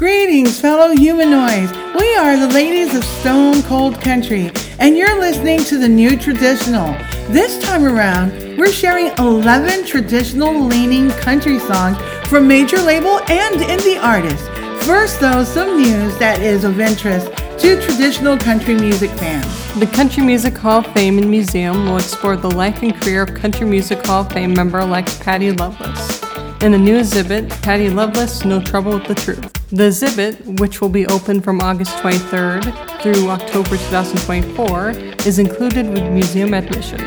[0.00, 1.70] Greetings, fellow humanoids.
[1.94, 6.94] We are the ladies of Stone Cold Country, and you're listening to the new traditional.
[7.28, 14.02] This time around, we're sharing 11 traditional leaning country songs from major label and indie
[14.02, 14.48] artists.
[14.86, 17.26] First, though, some news that is of interest
[17.58, 19.78] to traditional country music fans.
[19.78, 23.34] The Country Music Hall of Fame and Museum will explore the life and career of
[23.34, 26.22] Country Music Hall of Fame member elect Patty Loveless.
[26.62, 29.59] In the new exhibit, Patty Loveless, No Trouble with the Truth.
[29.72, 34.90] The exhibit, which will be open from August 23rd through October 2024,
[35.24, 37.00] is included with museum admission.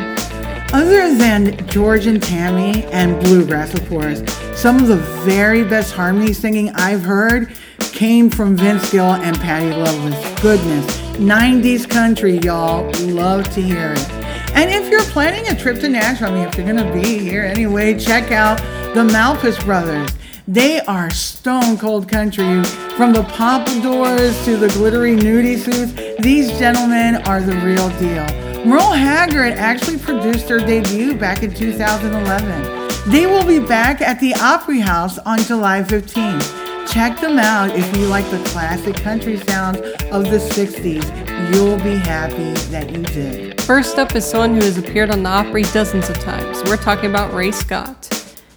[0.71, 4.23] Other than George and Tammy and Bluegrass, of course,
[4.55, 9.75] some of the very best harmony singing I've heard came from Vince Gill and Patty
[9.75, 10.41] Loveless.
[10.41, 10.85] Goodness,
[11.17, 12.89] 90s country, y'all.
[13.01, 14.09] Love to hear it.
[14.55, 17.19] And if you're planning a trip to Nashville, I mean, if you're going to be
[17.19, 18.57] here anyway, check out
[18.93, 20.09] the Malpass Brothers.
[20.47, 22.63] They are stone cold country.
[22.97, 28.25] From the pompadours to the glittery nudie suits, these gentlemen are the real deal.
[28.65, 33.09] Merle Haggard actually produced their debut back in 2011.
[33.09, 36.91] They will be back at the Opry House on July 15th.
[36.91, 39.77] Check them out if you like the classic country sounds
[40.11, 41.55] of the 60s.
[41.55, 43.61] You'll be happy that you did.
[43.61, 46.61] First up is someone who has appeared on the Opry dozens of times.
[46.65, 48.09] We're talking about Ray Scott.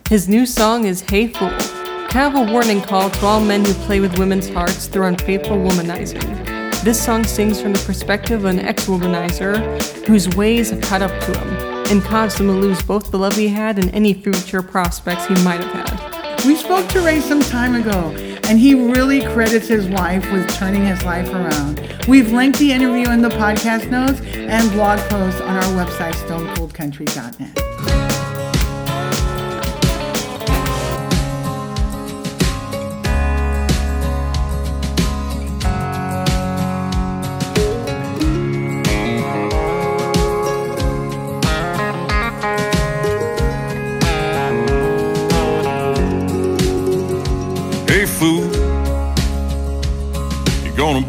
[0.08, 1.50] His new song is Hey Fool,
[2.17, 5.59] kind of a warning call to all men who play with women's hearts through unfaithful
[5.59, 6.22] womanizing.
[6.83, 9.59] This song sings from the perspective of an ex womanizer
[10.06, 11.56] whose ways have caught up to him
[11.91, 15.34] and caused him to lose both the love he had and any future prospects he
[15.44, 16.47] might have had.
[16.47, 20.87] We spoke to Ray some time ago, and he really credits his wife with turning
[20.87, 21.83] his life around.
[22.09, 28.16] We've linked the interview in the podcast notes and blog posts on our website, stonecoldcountry.net.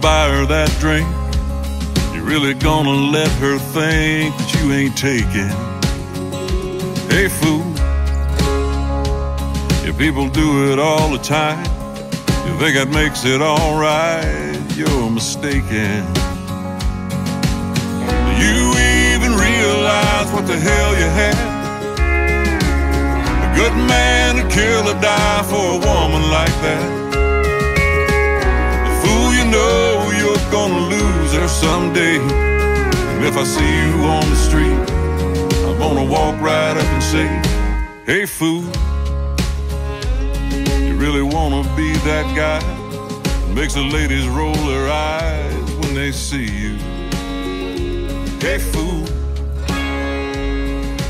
[0.08, 1.06] buy her that drink?
[2.16, 5.52] You really gonna let her think that you ain't taking?
[7.12, 7.68] Hey fool,
[9.86, 11.62] if people do it all the time,
[12.46, 14.56] you think that makes it alright?
[14.80, 16.00] You're mistaken.
[18.40, 18.64] Do you
[19.12, 21.38] even realize what the hell you had?
[23.44, 26.88] A good man would kill or die for a woman like that.
[29.02, 29.97] Fool you know
[30.52, 32.18] gonna lose her someday.
[32.20, 34.80] And if I see you on the street,
[35.68, 37.28] I'm gonna walk right up and say,
[38.06, 38.64] Hey fool,
[40.86, 42.60] you really wanna be that guy?
[42.60, 46.78] that Makes the ladies roll their eyes when they see you.
[48.40, 49.04] Hey fool,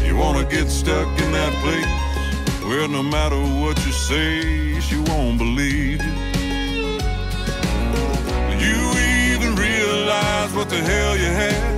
[0.06, 2.08] you wanna get stuck in that place
[2.68, 6.14] where no matter what you say, she won't believe you.
[8.60, 9.17] You
[10.48, 11.78] realize what the hell you had?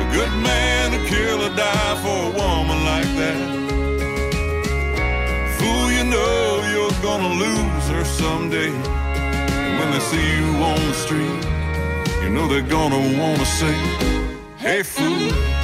[0.00, 3.38] A good man to kill or die for a woman like that.
[5.58, 8.70] Fool, you know you're gonna lose her someday.
[8.70, 11.44] And when they see you on the street,
[12.22, 13.74] you know they're gonna wanna say,
[14.56, 15.63] Hey fool.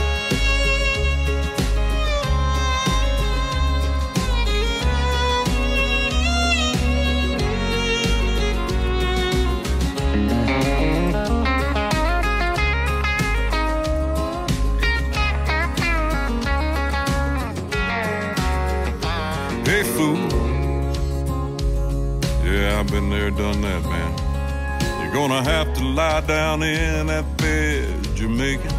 [22.80, 25.02] I've been there, done that, man.
[25.02, 28.70] You're gonna have to lie down in that bed you're making.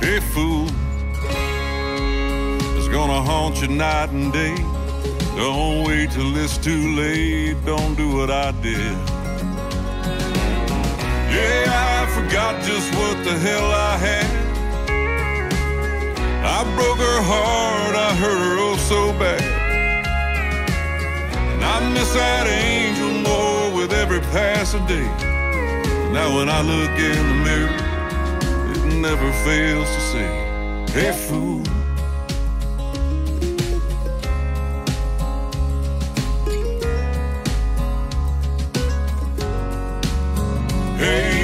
[0.00, 0.68] Hey fool.
[2.76, 4.54] It's gonna haunt you night and day.
[5.34, 7.56] Don't wait till it's too late.
[7.66, 8.96] Don't do what I did.
[11.34, 14.30] Yeah, I forgot just what the hell I had.
[16.56, 19.45] I broke her heart, I hurt her oh so bad.
[21.76, 25.04] I miss that angel more with every passing day.
[26.10, 27.76] Now when I look in the mirror,
[28.72, 30.28] it never fails to say,
[30.88, 31.62] Hey fool.
[40.96, 41.35] Hey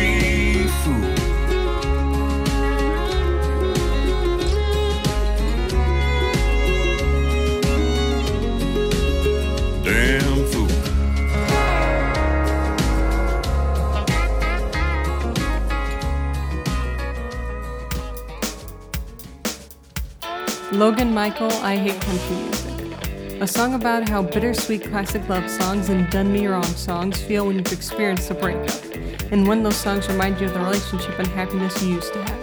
[20.82, 23.40] Logan Michael, I Hate Country Music.
[23.40, 27.54] A song about how bittersweet classic love songs and done me wrong songs feel when
[27.54, 28.82] you've experienced a breakup,
[29.30, 32.40] and when those songs remind you of the relationship and happiness you used to have.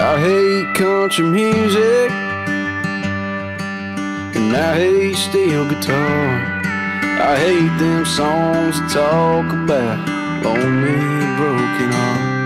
[0.00, 2.10] I hate country music,
[4.34, 6.42] and I hate steel guitar.
[7.22, 10.08] I hate them songs that talk about
[10.42, 10.96] lonely,
[11.38, 12.39] broken hearts.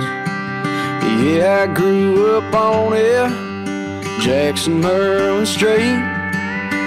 [1.05, 6.01] Yeah, I grew up on it, Jackson Merle and Strait.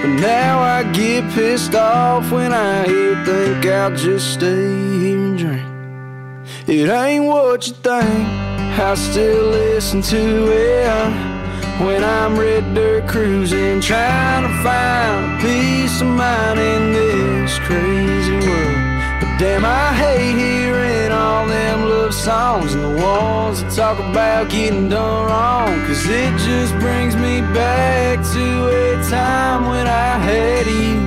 [0.01, 5.37] But now I get pissed off when I hear think I'll just stay here and
[5.37, 5.67] drink.
[6.67, 8.27] It ain't what you think,
[8.79, 11.37] I still listen to it.
[11.85, 18.66] When I'm red dirt cruising, trying to find peace of mind in this crazy world.
[19.39, 24.89] Damn, I hate hearing all them love songs and the ones that talk about getting
[24.89, 25.85] done wrong.
[25.85, 30.97] Cause it just brings me back to a time when I had you.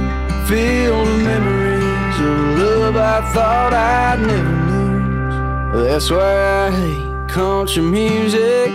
[0.47, 5.89] Feel the memories of love I thought I'd never lose.
[5.89, 8.71] That's why I hate country music.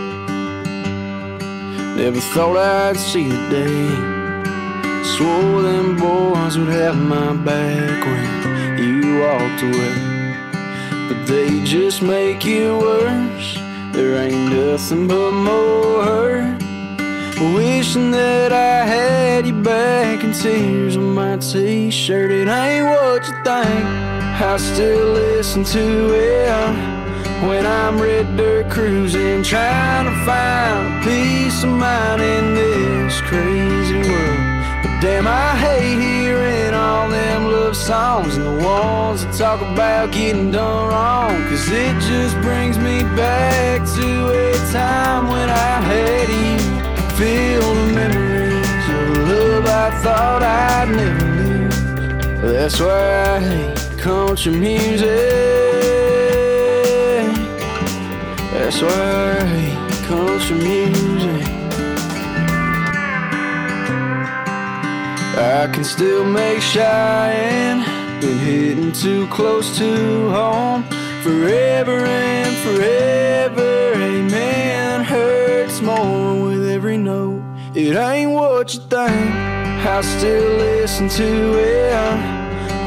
[1.95, 4.15] Never thought I'd see the day.
[5.05, 8.64] Swore them boys would have my back when
[9.05, 9.95] you walked away.
[11.07, 13.49] But they just make it worse.
[13.93, 16.61] There ain't nothing but more hurt.
[17.55, 22.31] Wishing that I had you back in tears on my t-shirt.
[22.31, 23.85] It ain't what you think.
[24.51, 26.45] I still listen to it.
[27.47, 34.34] When I'm red dirt cruising, trying to find peace of mind in this crazy world.
[35.05, 40.49] Damn, I hate hearing all them love songs and the ones that talk about getting
[40.49, 41.43] done wrong.
[41.47, 46.57] Cause it just brings me back to a time when I had you.
[47.19, 52.41] Feel the memories of love I thought I'd never lose.
[52.41, 55.07] That's why I hate country music.
[58.53, 61.04] That's why he comes from music.
[65.37, 67.83] I can still make Cheyenne,
[68.21, 70.83] been hitting too close to home.
[71.23, 75.03] Forever and forever, amen.
[75.03, 77.43] Hurts more with every note.
[77.73, 79.11] It ain't what you think.
[79.85, 81.85] I still listen to it.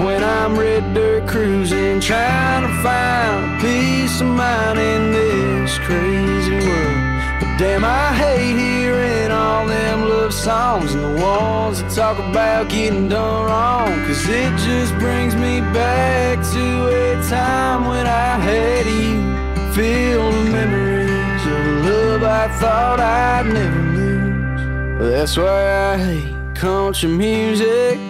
[0.02, 6.37] When I'm red dirt cruising, trying to find peace of mind in this crazy
[7.58, 13.08] damn, I hate hearing all them love songs and the ones that talk about getting
[13.08, 14.06] done wrong.
[14.06, 19.18] Cause it just brings me back to a time when I had you.
[19.74, 25.10] Feel the memories of love I thought I'd never lose.
[25.10, 28.07] That's why I hate country music.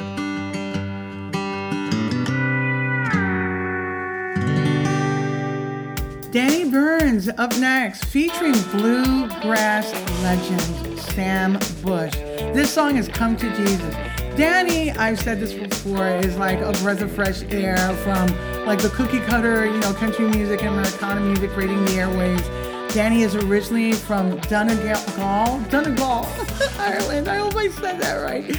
[6.30, 9.90] Danny Burns up next, featuring bluegrass
[10.22, 12.12] legend Sam Bush.
[12.52, 13.94] This song is Come to Jesus.
[14.36, 18.26] Danny, I've said this before, is like a breath of fresh air from
[18.66, 22.92] like the cookie cutter, you know, country music and Americana music raiding the airwaves.
[22.92, 26.28] Danny is originally from Donegal, Donegal,
[26.78, 27.28] Ireland.
[27.28, 28.54] I hope I said that right.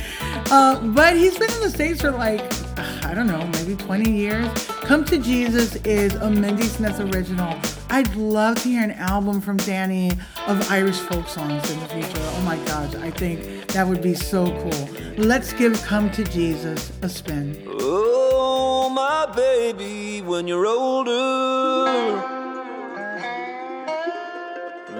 [0.51, 2.41] Uh, but he's been in the States for like,
[3.03, 4.67] I don't know, maybe 20 years.
[4.81, 7.59] Come to Jesus is a Mindy Smith original.
[7.89, 10.11] I'd love to hear an album from Danny
[10.47, 12.09] of Irish folk songs in the future.
[12.17, 14.89] Oh my gosh, I think that would be so cool.
[15.17, 17.63] Let's give Come to Jesus a spin.
[17.67, 22.21] Oh, my baby, when you're older,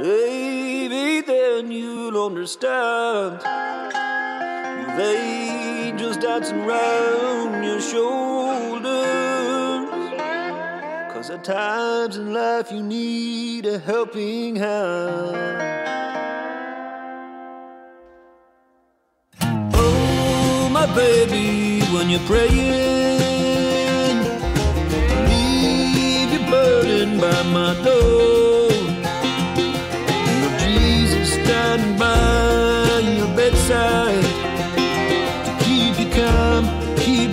[0.02, 3.42] maybe then you'll understand.
[5.00, 8.84] You've angels dancing round your shoulders.
[11.14, 15.38] Cause at times in life you need a helping hand.
[19.74, 22.58] Oh, my baby, when you're praying,
[25.30, 28.39] leave your burden by my door.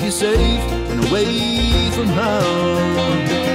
[0.07, 3.46] You safe, and away from harm.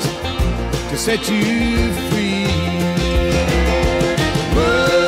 [0.00, 2.46] to set you free.
[4.54, 5.03] Whoa.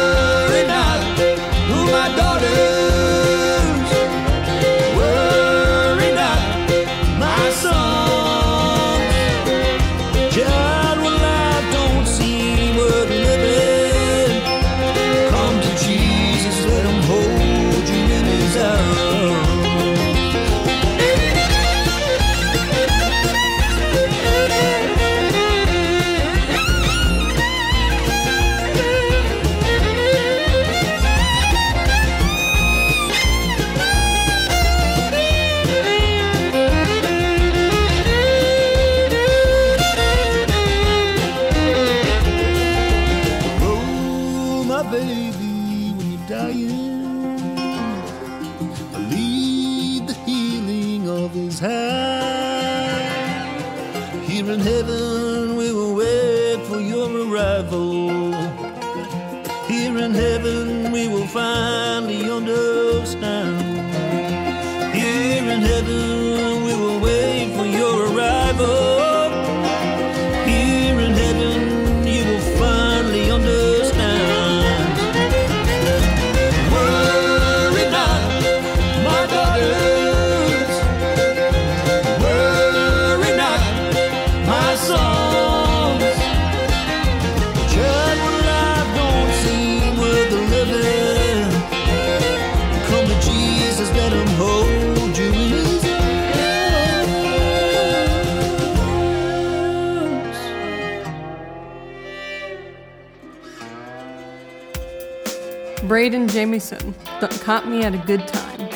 [106.36, 106.94] Jamieson,
[107.40, 108.68] Caught Me at a Good Time.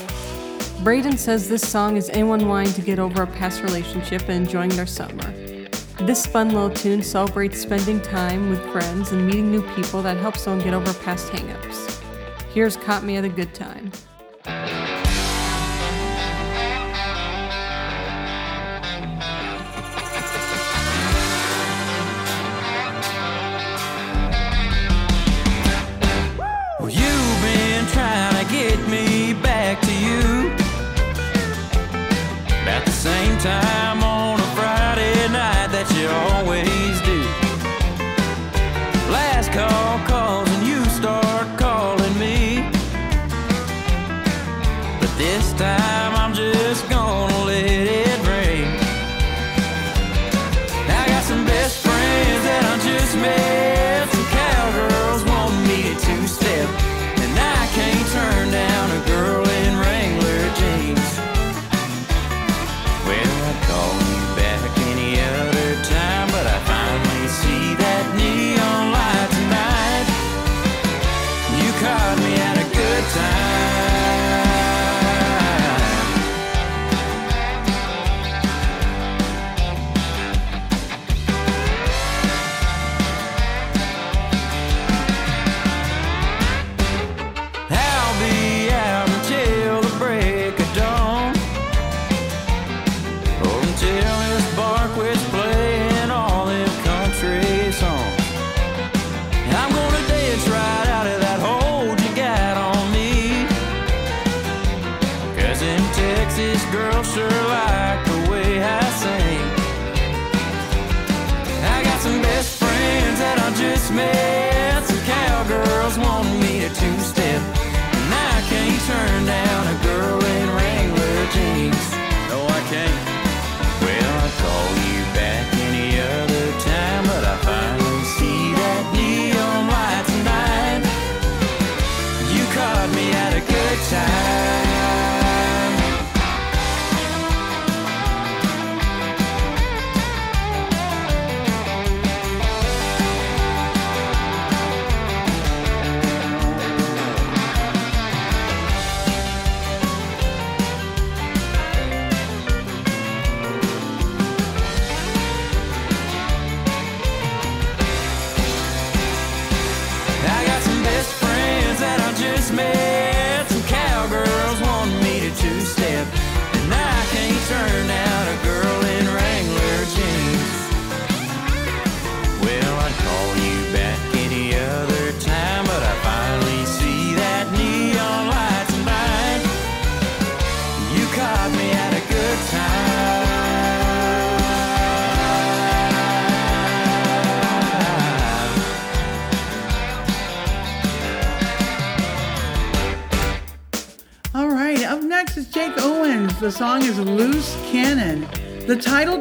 [0.82, 4.70] Braden says this song is anyone wanting to get over a past relationship and enjoying
[4.70, 5.30] their summer.
[6.00, 10.40] This fun little tune celebrates spending time with friends and meeting new people that helps
[10.40, 12.02] someone get over past hangups.
[12.54, 13.92] Here's Caught Me at a Good Time.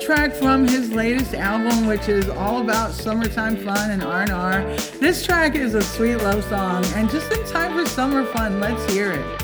[0.09, 4.63] Track from his latest album, which is all about summertime fun and R&R.
[4.99, 8.59] This track is a sweet love song and just in time for summer fun.
[8.59, 9.41] Let's hear it.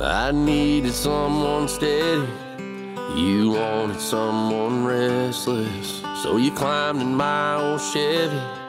[0.00, 2.28] I needed someone steady.
[3.16, 6.00] You wanted someone restless.
[6.22, 8.61] So you climbed in my old Chevy.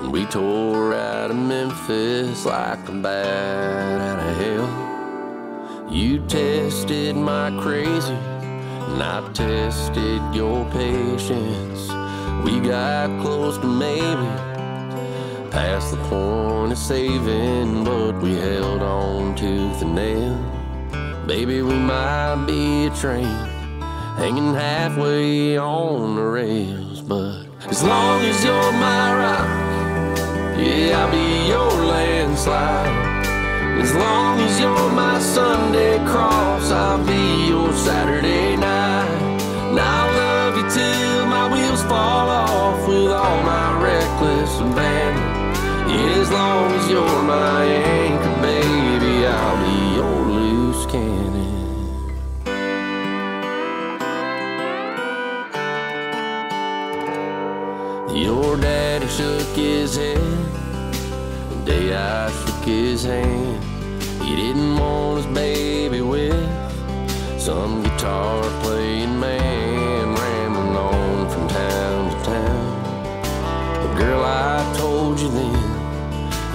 [0.00, 5.88] And we tore out of Memphis like a bat out of hell.
[5.90, 11.88] You tested my crazy, and I tested your patience.
[12.44, 14.28] We got close to maybe
[15.50, 20.36] past the point of saving, but we held on to the nail.
[21.26, 23.24] Baby, we might be a train
[24.16, 29.57] hanging halfway on the rails, but as long as you're my rock,
[30.58, 33.08] yeah, I'll be your landslide.
[33.80, 39.08] As long as you're my Sunday cross, I'll be your Saturday night.
[39.70, 45.38] And I'll love you till my wheels fall off with all my reckless abandon.
[45.90, 51.57] Yeah, as long as you're my anchor, baby, I'll be your loose cannon.
[58.18, 60.18] Your daddy shook his head
[61.50, 63.62] the day I shook his hand.
[64.24, 66.50] He didn't want his baby with
[67.38, 73.22] some guitar playing man rambling on from town to town.
[73.82, 75.54] But girl, I told you then,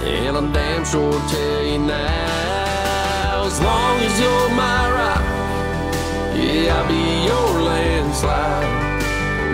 [0.04, 3.46] and I'm damn sure tell you now.
[3.46, 5.24] As long as you're my rock,
[6.36, 8.84] yeah, I'll be your landslide.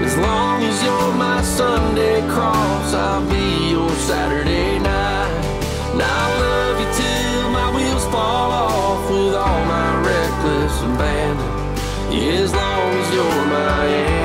[0.04, 0.49] As long
[0.80, 5.30] as you're my Sunday cross, I'll be your Saturday night.
[5.92, 11.50] And I'll love you till my wheels fall off with all my reckless abandon.
[12.12, 14.19] As long as you're my anchor,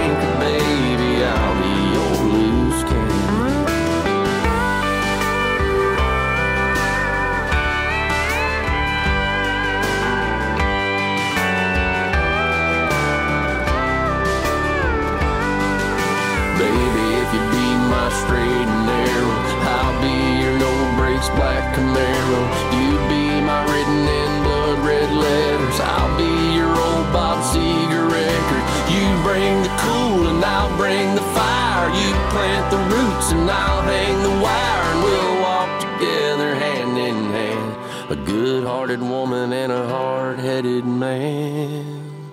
[30.86, 31.90] bring the fire.
[32.02, 37.18] You plant the roots and I'll hang the wire, and we'll walk together hand in
[37.38, 37.70] hand.
[38.12, 42.32] A good-hearted woman and a hard-headed man.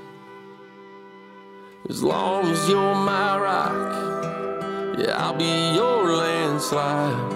[1.88, 7.32] As long as you're my rock, yeah, I'll be your landslide.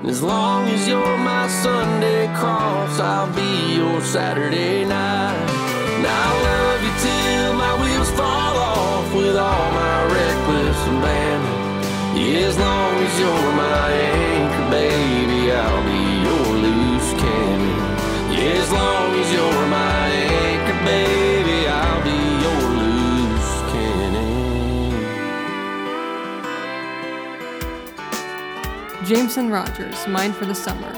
[0.00, 5.50] And as long as you're my Sunday cross, I'll be your Saturday night.
[5.96, 6.06] And
[13.18, 17.78] you're my anchor, baby, I'll be your loose cannon.
[18.32, 24.34] Yeah, as long as you're my anchor, baby, I'll be your loose cannon.
[29.06, 30.92] Jameson Rodgers, Mine for the Summer.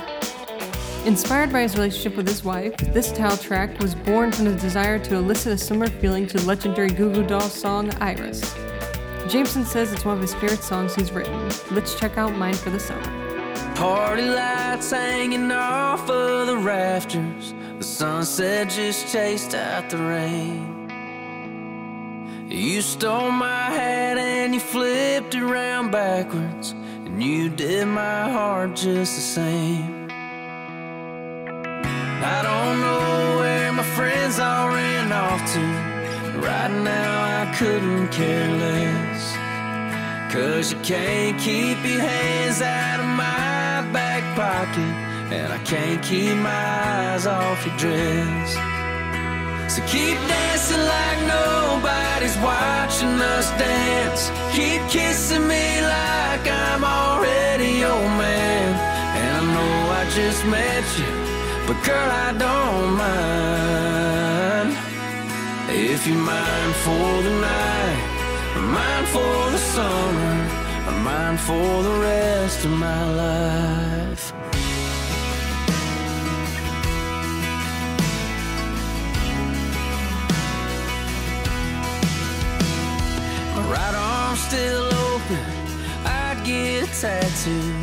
[1.05, 4.99] Inspired by his relationship with his wife, this title track was born from the desire
[4.99, 8.66] to elicit a similar feeling to the legendary Goo Goo Dolls song Iris.
[9.29, 11.49] Jameson says it's one of his favorite songs he's written.
[11.73, 13.03] Let's check out Mine for the Summer.
[13.75, 17.53] Party lights hanging off of the rafters.
[17.79, 20.77] The sunset just chased out the rain.
[22.49, 26.71] You stole my hat and you flipped it around backwards.
[26.71, 30.09] And you did my heart just the same.
[32.23, 35.61] I don't know where my friends all ran off to.
[36.39, 39.16] Right now I couldn't care less.
[40.31, 44.93] Cause you can't keep your hands out of my back pocket.
[45.33, 48.53] And I can't keep my eyes off your dress.
[49.73, 54.31] So keep dancing like nobody's watching us dance.
[54.55, 58.69] Keep kissing me like I'm already your man.
[59.23, 61.13] And I know I just met you,
[61.67, 64.71] but girl, I don't mind.
[65.69, 68.06] If you're mine for the night,
[68.57, 70.35] or mine for the summer,
[70.89, 74.33] or mine for the rest of my life.
[83.55, 85.45] My right arm's still open.
[86.05, 87.75] I'd get a tattoo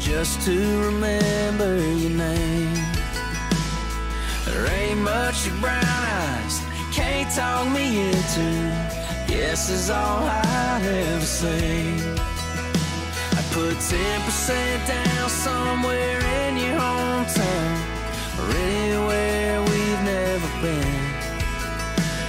[0.00, 0.56] just to
[0.86, 2.74] remember your name.
[4.46, 6.60] There ain't much your brown eyes
[6.92, 9.03] can't talk me into.
[9.36, 11.94] Yes is all I'd ever say.
[13.38, 17.76] I put 10% down somewhere in your hometown
[18.38, 21.04] or anywhere we've never been.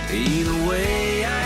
[0.09, 1.44] Either way, I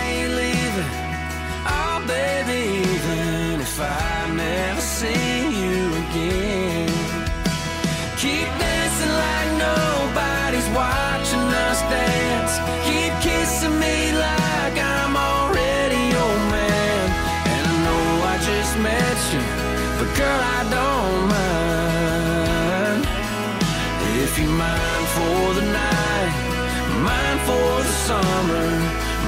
[28.10, 28.70] summer,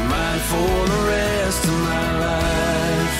[0.10, 3.17] mine for the rest of my life.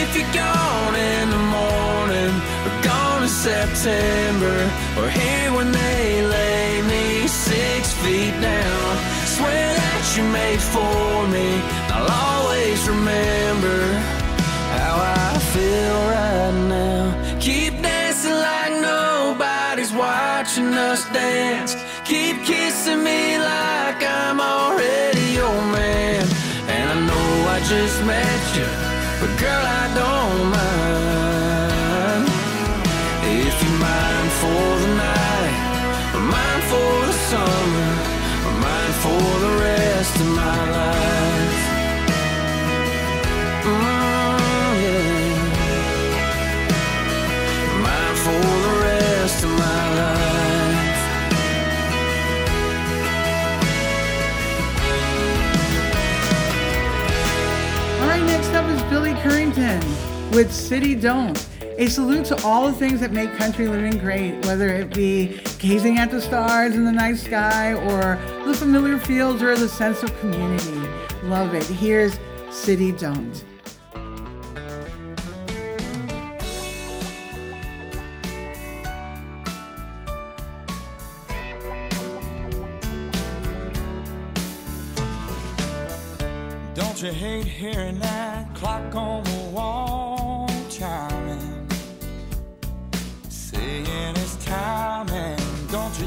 [0.00, 2.32] If you're gone in the morning,
[2.64, 4.56] or gone in September,
[4.98, 6.04] or here when they
[6.36, 8.88] lay me six feet down,
[9.36, 11.48] swear that you made for me.
[11.94, 13.78] I'll always remember
[14.78, 14.94] how
[15.28, 16.35] I feel right
[20.56, 21.74] watching us dance.
[22.04, 26.26] Keep kissing me like I'm already your man.
[26.68, 28.68] And I know I just met you,
[29.20, 32.26] but girl, I don't mind.
[33.22, 35.56] If you're mine for the night,
[36.14, 37.92] or mine for the summer,
[38.46, 41.05] or mine for the rest of my life.
[60.36, 61.48] With City Don't.
[61.78, 65.96] A salute to all the things that make country living great, whether it be gazing
[65.96, 70.14] at the stars in the night sky or the familiar fields or the sense of
[70.20, 70.86] community.
[71.22, 71.64] Love it.
[71.64, 72.18] Here's
[72.50, 73.44] City Don't.
[86.74, 89.24] Don't you hate hearing that clock on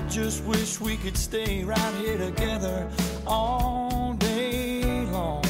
[0.09, 2.89] just wish we could stay right here together
[3.27, 5.43] all day long?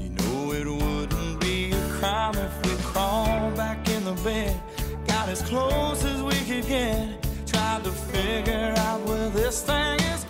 [0.00, 4.60] You know it wouldn't be a crime if we crawled back in the bed,
[5.06, 10.24] got as close as we could get, tried to figure out where this thing is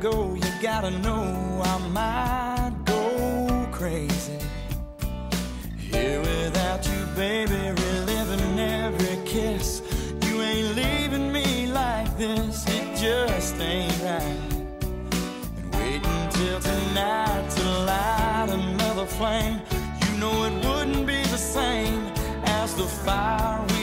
[0.00, 4.38] go, you gotta know I might go crazy.
[5.76, 9.82] Here without you, baby, reliving every kiss.
[10.22, 14.40] You ain't leaving me like this, it just ain't right.
[15.56, 19.60] And waiting till tonight to light another flame.
[20.02, 22.06] You know it wouldn't be the same
[22.44, 23.73] as the fire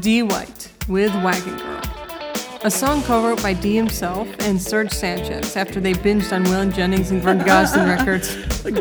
[0.00, 1.80] Dee White with Wagon Girl.
[2.62, 7.10] A song co-wrote by Dee himself and Serge Sanchez after they binged on Waylon Jennings
[7.10, 8.34] and Vern Gosdin records.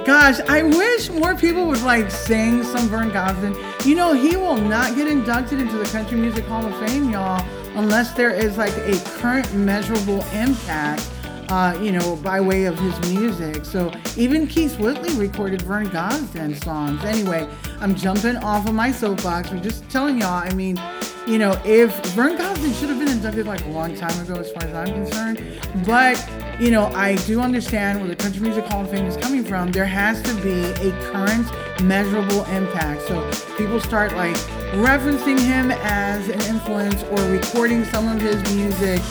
[0.05, 3.53] Gosh, I wish more people would like sing some Vern Gosdin.
[3.85, 7.45] You know, he will not get inducted into the Country Music Hall of Fame, y'all,
[7.75, 11.09] unless there is like a current measurable impact.
[11.53, 13.63] Uh, you know, by way of his music.
[13.63, 17.03] So even Keith Whitley recorded Vern Gosdin songs.
[17.03, 17.47] Anyway,
[17.79, 19.51] I'm jumping off of my soapbox.
[19.51, 20.33] I'm just telling y'all.
[20.33, 20.81] I mean,
[21.27, 24.51] you know, if Vern Gosdin should have been inducted like a long time ago, as
[24.51, 25.43] far as I'm concerned.
[25.85, 26.17] But
[26.63, 29.73] you know, I do understand where the Country Music Hall of Fame is coming from.
[29.73, 31.45] There has to be a current
[31.83, 33.01] measurable impact.
[33.01, 34.37] So people start like
[34.71, 39.01] referencing him as an influence or recording some of his music,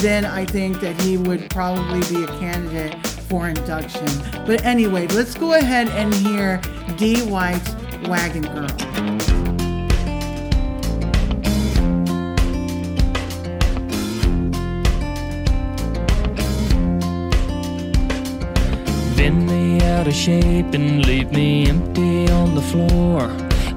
[0.00, 4.08] then I think that he would probably be a candidate for induction.
[4.46, 6.62] But anyway, let's go ahead and hear
[6.96, 7.74] Dee White's
[8.08, 9.21] Wagon Girl.
[19.22, 23.28] Bend me out of shape and leave me empty on the floor.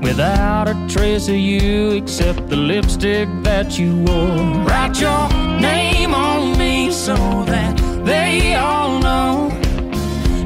[0.02, 4.66] Without a trace of you except the lipstick that you wore.
[4.66, 5.30] Write your
[5.62, 9.52] name on me so that they all know.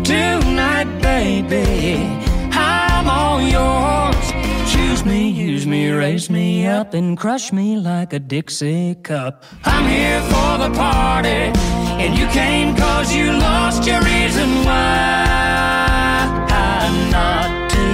[0.03, 2.03] Tonight, baby,
[2.51, 4.25] I'm all yours.
[4.69, 9.45] Choose me, use me, raise me up, and crush me like a Dixie cup.
[9.63, 11.53] I'm here for the party,
[11.99, 15.35] and you came cause you lost your reason why.
[17.11, 17.87] Not to.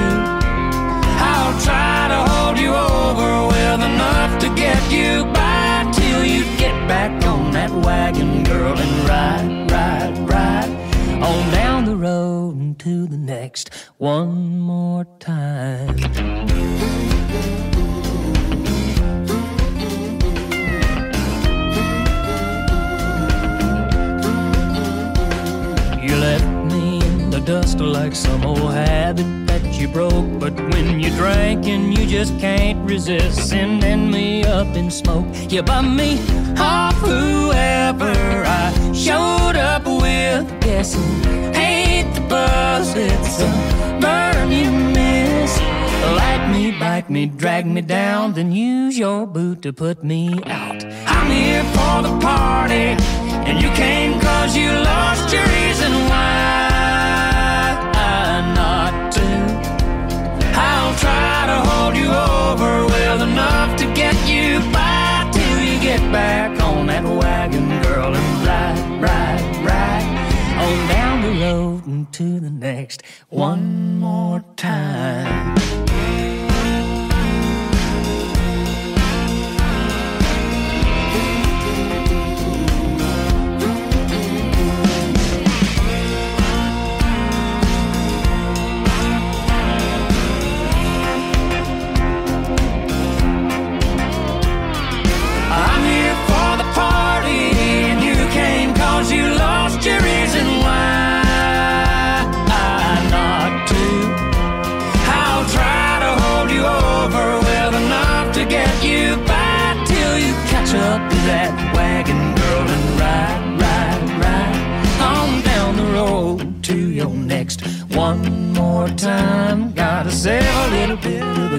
[1.32, 6.76] I'll try to hold you over with enough to get you by till you get
[6.88, 10.70] back on that wagon, girl, and ride, ride, ride
[11.24, 15.96] on down the road to the next one more time.
[27.46, 30.40] Dust like some old habit that you broke.
[30.40, 35.62] But when you drank and you just can't resist sending me up in smoke, you
[35.62, 36.20] bum me
[36.58, 40.44] off whoever I showed up with.
[40.62, 45.60] Guessing hate the buzz, it's a burn you miss.
[46.18, 50.84] Light me, bite me, drag me down, then use your boot to put me out.
[50.84, 52.98] I'm here for the party,
[53.48, 56.05] and you came cause you lost your reason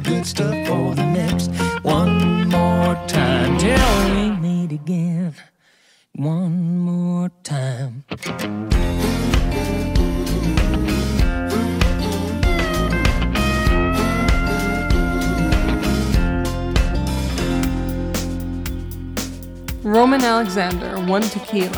[0.01, 5.35] the good stuff for the next one more time till we meet again.
[6.13, 8.05] One more time.
[19.83, 21.71] Roman Alexander, one tequila.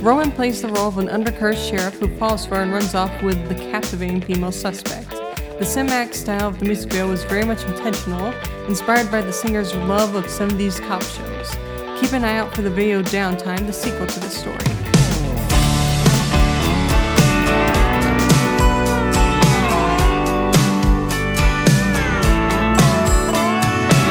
[0.00, 3.48] Roman plays the role of an undercover sheriff who falls for and runs off with
[3.48, 5.13] the captivating female suspect.
[5.56, 8.34] The Simac style of the music video was very much intentional,
[8.66, 11.48] inspired by the singer's love of 70s cop shows.
[12.00, 14.56] Keep an eye out for the video Downtime, the sequel to this story.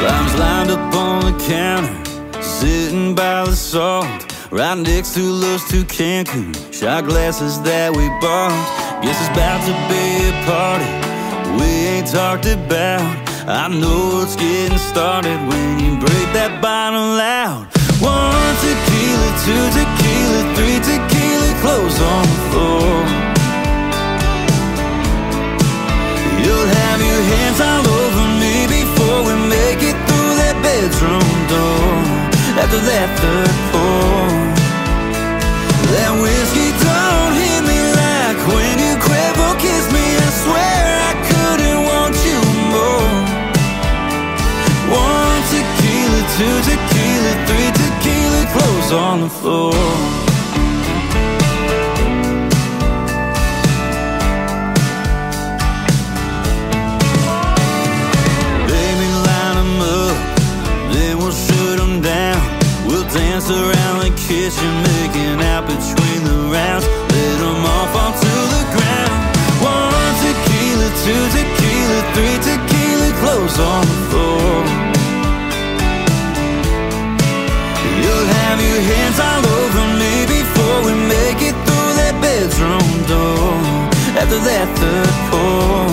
[0.02, 4.06] Limes lined up on the counter, sitting by the salt,
[4.50, 9.02] right next to those two Cancun shot glasses that we bought.
[9.02, 11.03] Guess it's about to be a party
[11.58, 13.04] we ain't talked about.
[13.46, 17.68] I know it's getting started when you break that bottle out.
[18.00, 22.92] One tequila, two tequila, three tequila, clothes on the floor.
[26.40, 32.24] You'll have your hands all over me before we make it through that bedroom door.
[32.62, 34.24] after that third pour.
[35.94, 36.70] That whiskey
[46.36, 50.33] two tequila, three tequila, clothes on the floor.
[84.34, 85.83] After that third pour.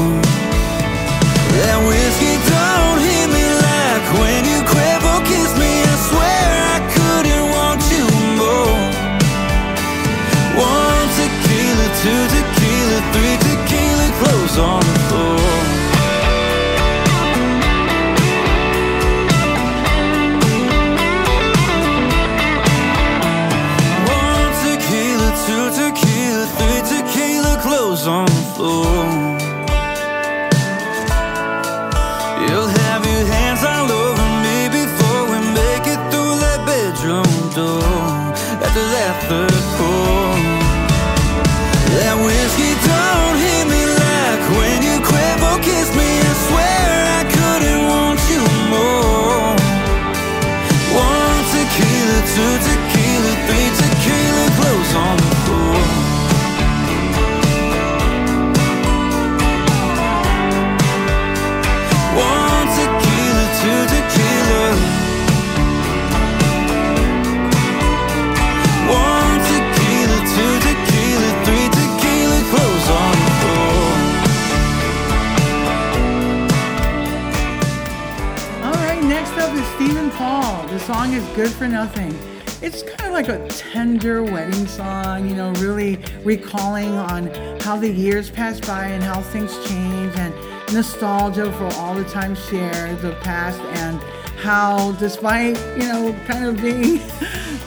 [86.38, 87.28] Recalling on
[87.60, 90.34] how the years pass by and how things change and
[90.74, 94.00] nostalgia for all the time shared, the past, and
[94.40, 97.02] how despite, you know, kind of being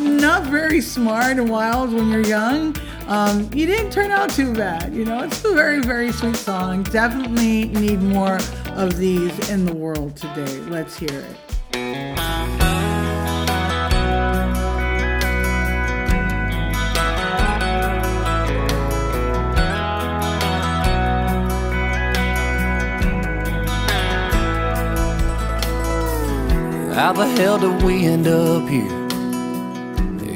[0.18, 2.74] not very smart and wild when you're young,
[3.06, 4.94] um, you didn't turn out too bad.
[4.94, 6.84] You know, it's a very, very sweet song.
[6.84, 8.38] Definitely need more
[8.76, 10.56] of these in the world today.
[10.70, 11.43] Let's hear it.
[26.95, 29.09] How the hell did we end up here?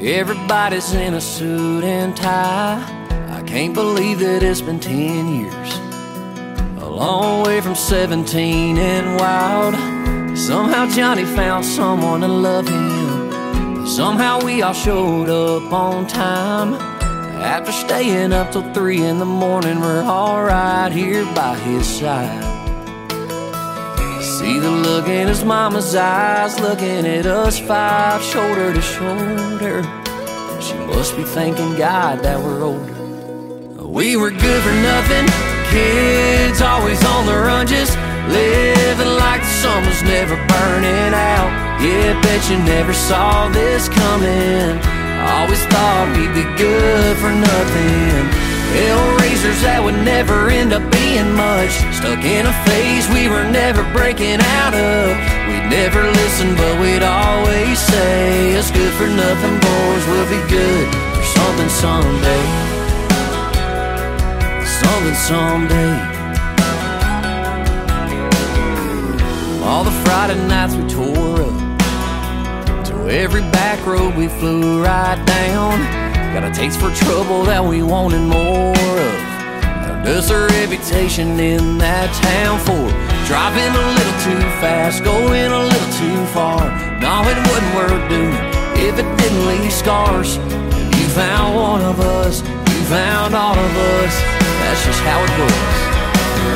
[0.03, 2.83] Everybody's in a suit and tie.
[3.29, 5.79] I can't believe that it's been 10 years.
[6.83, 10.37] A long way from 17 and wild.
[10.37, 13.87] Somehow Johnny found someone to love him.
[13.87, 16.73] Somehow we all showed up on time.
[17.39, 22.48] After staying up till 3 in the morning, we're all right here by his side.
[24.39, 29.83] See the look in his mama's eyes, looking at us five, shoulder to shoulder.
[30.61, 33.83] She must be thanking God that we're older.
[33.83, 35.27] We were good for nothing,
[35.67, 37.97] kids always on the run, just
[38.31, 41.51] living like the summer's never burning out.
[41.83, 44.79] Yeah, bet you never saw this coming.
[45.35, 48.23] Always thought we'd be good for nothing.
[48.71, 51.75] Hellraisers that would never end up being much.
[51.99, 55.17] Stuck in a phase we were never breaking out of.
[55.49, 60.07] We'd never listen, but we'd always say, It's good for nothing, boys.
[60.07, 62.45] We'll be good for something someday.
[64.79, 65.93] Something someday.
[69.65, 72.85] All the Friday nights we tore up.
[72.85, 75.81] To every back road we flew right down.
[76.33, 79.28] Got a taste for trouble that we wanted more of.
[80.07, 82.87] Us a reputation in that town for
[83.27, 86.71] driving a little too fast, going a little too far.
[87.03, 88.31] No, it wouldn't worth doing
[88.79, 90.39] if it didn't leave scars.
[90.39, 94.15] And you found one of us, you found all of us.
[94.63, 95.77] That's just how it was.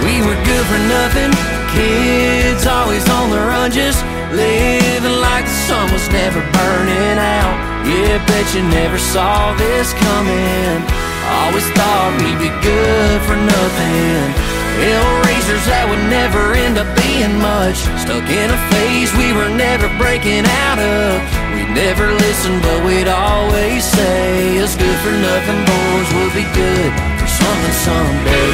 [0.08, 1.36] We were good for nothing,
[1.76, 4.00] kids always on the run, just
[4.32, 7.56] living like the sun was never burning out.
[7.84, 11.03] Yeah, bet you never saw this coming.
[11.30, 14.53] Always thought we'd be good for nothing.
[14.84, 17.80] Hellraisers that would never end up being much.
[18.03, 21.24] Stuck in a phase we were never breaking out of.
[21.55, 26.91] We'd never listen, but we'd always say, Us good for nothing boys will be good
[27.15, 28.51] for something someday.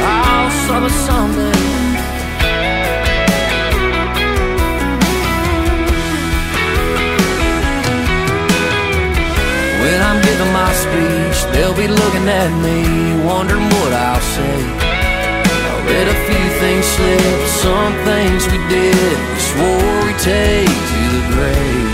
[0.00, 1.59] Oh, something someday.
[10.00, 14.56] When I'm giving my speech, they'll be looking at me, wondering what I'll say.
[14.80, 21.02] I let a few things slip, some things we did, we swore we'd take to
[21.16, 21.92] the grave.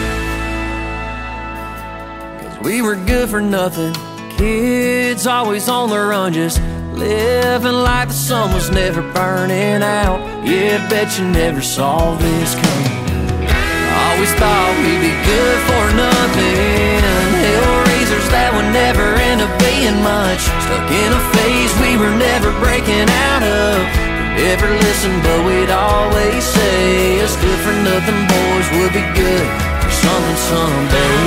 [2.43, 3.93] Cause we were good for nothing,
[4.37, 6.61] kids always on the run, just
[6.93, 10.21] living like the sun was never burning out.
[10.47, 12.93] Yeah, bet you never saw this coming.
[14.07, 17.06] Always thought we'd be good for nothing.
[18.07, 20.39] Hellraisers that would never end up being much.
[20.63, 23.83] Stuck in a phase we were never breaking out of.
[24.39, 24.71] Never
[25.27, 29.47] but we'd always say, good for nothing boys would be good
[29.83, 31.19] for something someday.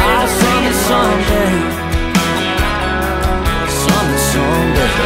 [0.00, 1.60] Ah, something someday.
[3.68, 4.96] Something someday.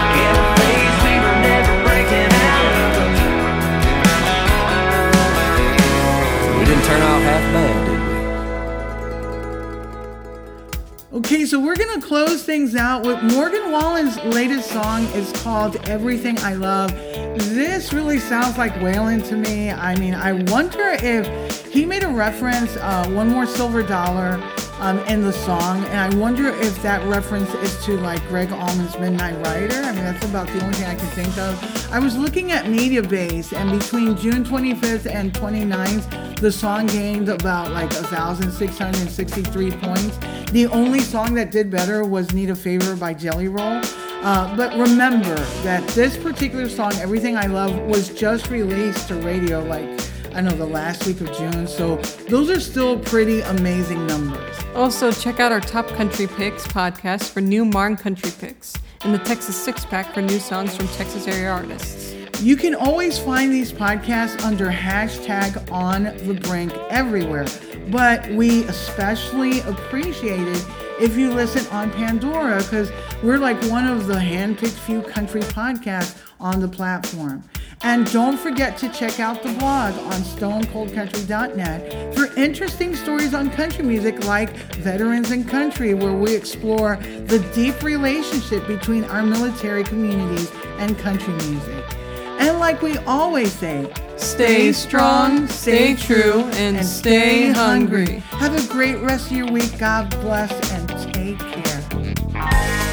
[2.30, 2.94] Out of.
[6.58, 7.79] We didn't turn out half bad,
[11.12, 16.38] Okay, so we're gonna close things out with Morgan Wallen's latest song is called Everything
[16.38, 16.92] I Love.
[16.94, 19.72] This really sounds like Waylon to me.
[19.72, 24.40] I mean, I wonder if he made a reference, uh, One More Silver Dollar,
[24.80, 28.98] um, in the song, and I wonder if that reference is to like Gregg Allman's
[28.98, 29.74] Midnight Rider.
[29.74, 31.92] I mean, that's about the only thing I can think of.
[31.92, 37.72] I was looking at Mediabase, and between June 25th and 29th, the song gained about
[37.72, 40.18] like 1,663 points.
[40.52, 43.82] The only song that did better was Need a Favor by Jelly Roll.
[44.22, 49.62] Uh, but remember that this particular song, Everything I Love, was just released to radio
[49.64, 49.99] like,
[50.32, 51.66] I know, the last week of June.
[51.66, 51.96] So
[52.28, 54.56] those are still pretty amazing numbers.
[54.74, 59.18] Also, check out our Top Country Picks podcast for new Martin Country Picks and the
[59.18, 62.14] Texas Six Pack for new songs from Texas area artists.
[62.40, 67.46] You can always find these podcasts under hashtag on the brink everywhere.
[67.90, 70.64] But we especially appreciate it
[71.00, 76.18] if you listen on Pandora because we're like one of the handpicked few country podcasts
[76.38, 77.42] on the platform.
[77.82, 83.84] And don't forget to check out the blog on stonecoldcountry.net for interesting stories on country
[83.84, 90.50] music like Veterans and Country, where we explore the deep relationship between our military communities
[90.78, 91.84] and country music.
[92.38, 98.18] And like we always say, Stay strong, stay true, and stay hungry.
[98.32, 99.78] Have a great rest of your week.
[99.78, 102.89] God bless and take care.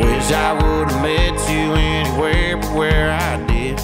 [0.00, 3.78] Wish I would have met you anywhere but where I did.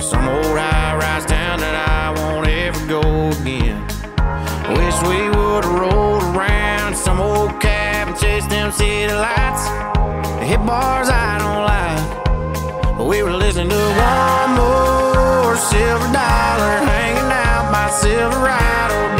[0.00, 3.00] Some old high rise town that I won't ever go
[3.40, 3.80] again.
[4.76, 9.64] Wish we would have rolled around some old cab and chased them city lights.
[10.48, 12.98] Hit bars I don't like.
[12.98, 19.17] But we were listening to one more silver dollar hanging out by Silverado down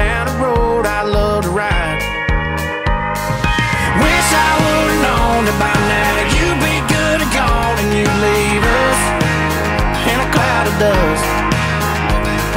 [10.79, 11.27] dust.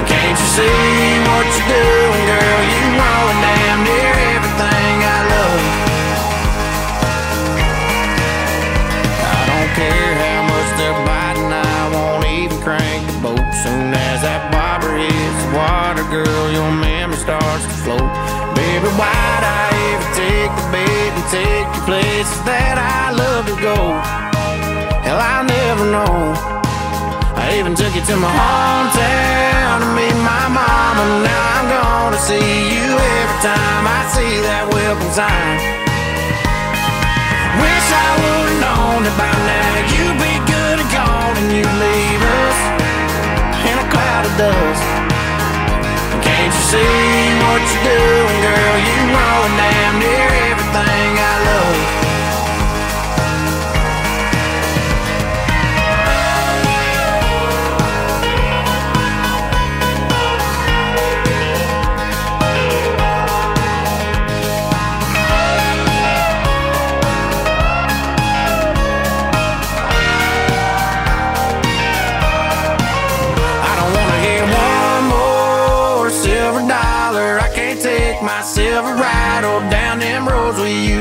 [0.06, 2.62] Can't you see what you're doing, girl?
[2.70, 5.64] You ruin damn near everything I love.
[9.26, 13.46] I don't care how much they're biting, I won't even crank the boat.
[13.66, 18.10] Soon as that bobber hits the water, girl, your memory starts to float.
[18.54, 19.66] Baby, why'd I
[19.98, 23.78] ever take the bait and take you places that I love to go?
[25.02, 26.61] Hell, I'll never know.
[27.42, 31.04] I even took you to my hometown to meet my mama.
[31.26, 35.58] Now I'm gonna see you every time I see that welcome sign.
[37.58, 42.22] Wish I would've known that by now you'd be good and gone and you'd leave
[42.46, 42.60] us
[43.66, 44.86] in a cloud of dust.
[46.22, 46.94] Can't you see
[47.42, 48.76] what you're doing, girl?
[48.86, 52.01] You ruin damn near everything I love.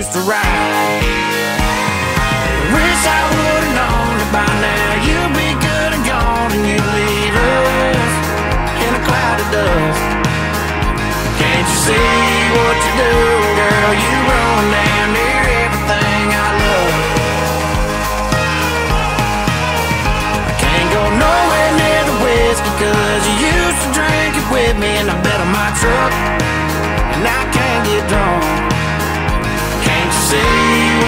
[0.00, 1.02] Used to ride.
[2.72, 7.36] Wish I would've known that by now you'd be good and gone and you'd leave
[7.36, 8.14] us
[8.80, 10.04] in a cloud of dust.
[11.36, 12.16] Can't you see
[12.56, 13.92] what you're doing, girl?
[14.00, 14.89] You run down